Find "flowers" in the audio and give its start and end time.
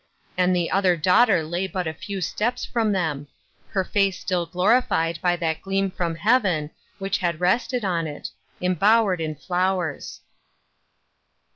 9.35-10.21